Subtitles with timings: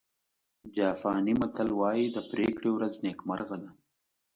[0.75, 3.69] جاپاني متل وایي د پرېکړې ورځ نیکمرغه ده.